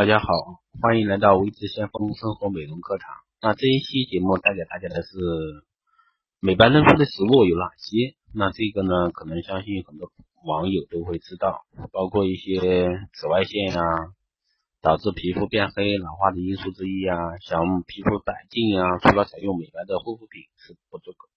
[0.00, 0.26] 大家好，
[0.80, 3.12] 欢迎来到微知先锋生活美容课堂。
[3.42, 5.12] 那这一期节目带给大家的是
[6.40, 8.16] 美白嫩肤的食物有哪些？
[8.32, 10.10] 那这个呢，可能相信很多
[10.42, 13.84] 网友都会知道，包括一些紫外线啊，
[14.80, 17.36] 导致皮肤变黑、老化的因素之一啊。
[17.42, 21.28] 想皮肤白净啊，除了采用美白的护肤品是不足够，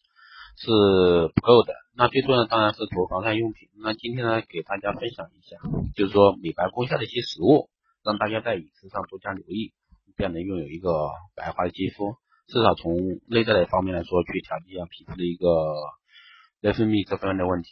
[0.56, 1.74] 是不够的。
[1.98, 3.68] 那最重要当然是涂防晒用品。
[3.84, 5.58] 那今天呢，给大家分享一下，
[5.98, 7.68] 就是说美白功效的一些食物。
[8.04, 9.74] 让大家在饮食上多加留意，
[10.18, 12.16] 便能拥有一个白滑的肌肤。
[12.48, 15.48] 至少从内在的方面来说，去调节一下皮肤的一个
[16.60, 17.70] 内分泌这方面的问题。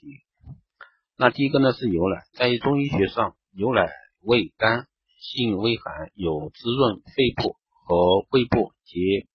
[1.17, 3.89] 那第一个呢是牛奶，在中医学上，牛奶
[4.21, 4.87] 味甘，
[5.19, 9.27] 性微寒，有滋润肺部和胃部及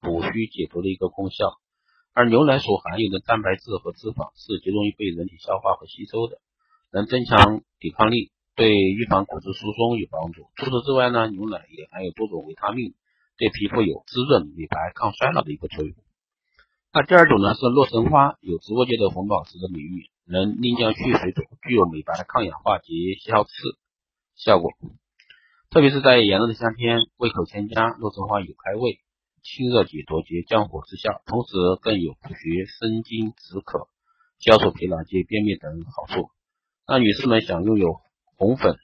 [0.00, 1.46] 补虚解毒的一个功效。
[2.12, 6.40] 而牛奶所含有的蛋白质和脂肪是极容易被人体消化和吸收的，
[6.90, 8.32] 能增强抵抗力。
[8.58, 10.50] 对预防骨质疏松有帮助。
[10.56, 12.92] 除此之外呢，牛奶也含有多种维他命，
[13.36, 15.94] 对皮肤有滋润、美白、抗衰老的一个作用。
[16.92, 23.50] 那第二种呢是洛神花，有植物界的红宝石的美誉，能宁降去水肿，具有美白、抗氧化及消刺
[24.34, 24.72] 效果。
[25.70, 28.98] 特别是在炎热的夏天，胃口欠佳，洛神花有开胃、
[29.44, 33.86] 清热解毒及降火之效，同时更有补血、生津、止渴、
[34.40, 36.30] 消除疲劳及便秘等好处。
[36.88, 38.00] 那女士们想拥有
[38.38, 38.78] 红粉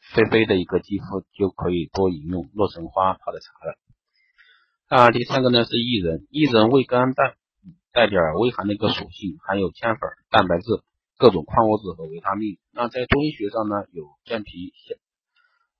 [0.00, 3.78] 飞飞的一个肌肤就可以多饮用洛神花泡的茶了。
[4.88, 7.36] 那第三个呢是薏仁，薏仁味甘淡，
[7.92, 10.64] 带点微寒的一个属性，含有铅粉、蛋白质、
[11.18, 12.58] 各种矿物质和维他命。
[12.70, 14.72] 那在中医学上呢，有健脾、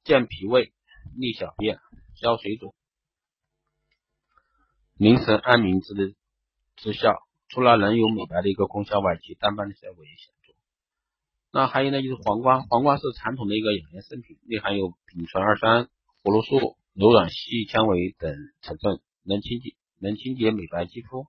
[0.05, 0.74] 健脾胃、
[1.16, 1.78] 利小便、
[2.16, 2.74] 消水肿、
[4.98, 6.14] 凝神安民之的
[6.77, 7.16] 之效。
[7.48, 10.34] 除了能有美白的一个功效外，其淡斑的效果也显。
[11.55, 15.88] 那还有呢，就是黄瓜，黄瓜是传统的一个养颜圣品，内含有丙醇二酸、
[16.24, 21.28] 葫芦素、柔软细纤维等成分，能清洁、能清洁美白肌肤，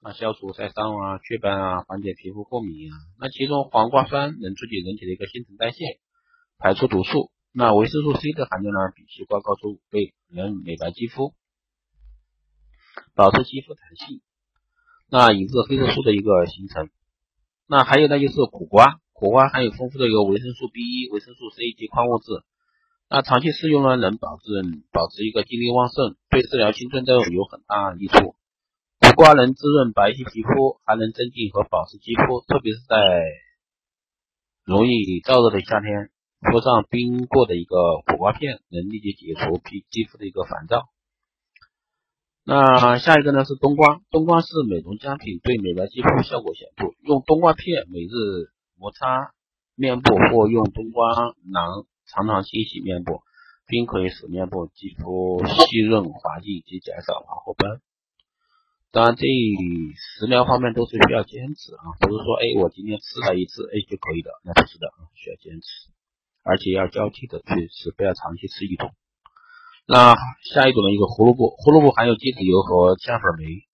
[0.00, 2.96] 那，消除晒伤啊、雀斑啊，缓解皮肤过敏啊。
[3.20, 6.00] 那其中黄瓜酸能促进人体的一个新陈代谢，
[6.56, 7.30] 排出毒素。
[7.52, 11.34] 那维生素 C 的含量呢，比西瓜高出五倍，能美白肌肤，
[13.14, 14.22] 保持肌肤弹性，
[15.10, 16.88] 那抑制黑色素的一个形成。
[17.66, 18.98] 那还有呢，就是苦瓜。
[19.18, 22.46] 苦瓜含有丰富的一个维生素 B 一、维生素 C 及矿物质，
[23.10, 28.36] 那长期食用呢，能保证保持一个精力旺盛，对治疗青春痘有很大益处。
[29.02, 32.94] 苦瓜能滋润白皙皮肤，还能增进和保持肌肤，特别是在
[34.62, 37.74] 容易燥热的夏天，敷上冰过的一个
[38.06, 40.86] 苦瓜片，能立即解除皮肌肤的一个烦躁。
[42.44, 48.54] 那下一个呢是冬瓜，冬瓜是美容佳品，对美白肌肤效果显著，用冬瓜片每日。
[48.78, 49.32] 摩擦
[49.74, 51.12] 面部或用冬瓜
[51.50, 53.22] 囊常常清洗面部，
[53.66, 57.80] 均可以使面部肌肤细润滑净及减少黄褐斑。
[58.90, 65.92] 当然，这食疗方面都是需要坚持啊，不是说哎我今天吃了一次哎就可以的，那不是的啊，需要坚持，
[66.42, 68.94] 而且要交替的去吃，不要长期吃一种。
[69.86, 70.16] 那
[70.54, 73.67] 下一种呢一个胡萝卜，胡萝卜含有鸡子油和淀粉酶。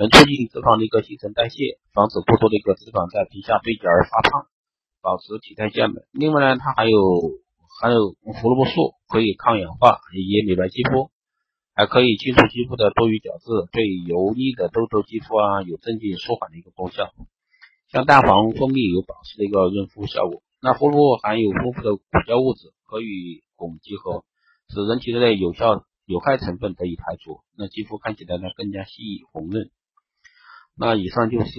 [0.00, 4.48] 能促进脂肪的一个新陈代谢，防止过多的一个脂肪在皮下堆积而发胖，
[5.04, 6.00] 保持体态健美。
[6.16, 6.96] 另外呢，它还有
[7.68, 11.12] 含有胡萝卜素，可以抗氧化，也美白肌肤，
[11.76, 17.12] 还可以清除肌肤的多余角质，对油腻的痘痘肌肤啊有镇静舒缓的一个功效。
[17.92, 20.40] 像蛋黄蜂蜜有保湿的一个润肤效果。
[20.62, 24.24] 那胡萝卜含有丰富的果胶物质，可与汞结合，
[24.72, 29.68] 使人体内有效有害成分得以排除，那肌肤看起来呢更加细腻红润。
[30.76, 31.50] 那以上就是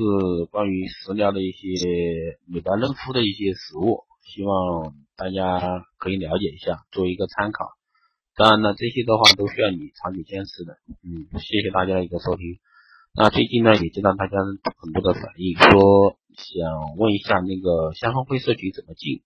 [0.50, 7.70] 关于食疗的一些美白嫩肤的一些食物，希望大家可以了解一下，作为一个参考。
[8.36, 10.78] 当然呢，这些的话都需要你长期坚持的。
[11.04, 12.58] 嗯，谢谢大家的一个收听。
[13.14, 14.38] 那最近呢，也接到大家
[14.78, 19.22] 很多的反映，说想问一下那个香氛会社群怎么进。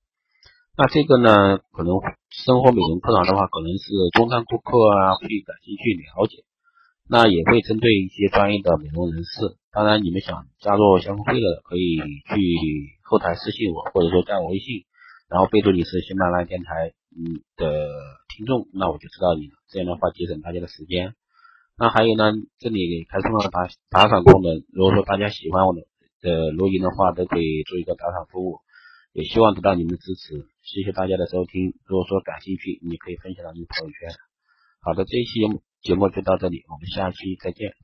[0.76, 6.44] 那这个呢，可能生活美容课堂的话，可能是中端顾客啊会感兴趣了解。
[7.08, 14.86] 那也会针对一些专业的美容人士，当然你们想加入相会的，可以去后台私信我，或者说加我微信，
[15.30, 17.92] 然后备注你是喜马拉雅电台嗯的
[18.36, 19.54] 听众，那我就知道你了。
[19.70, 21.14] 这样的话节省大家的时间。
[21.78, 25.86] 那还有呢，这里开通了打打赏功能，如果说大家喜欢我的
[26.22, 28.62] 的录音的话，都可以做一个打赏服务，
[29.14, 30.48] 也希望得到你们的支持。
[30.64, 34.10] 谢谢大家的收听，如果说感兴趣，你可以分享到你的朋友圈。
[34.82, 35.62] 好的，这一期节目。
[35.86, 37.76] 节目就到这里，我们下期再见。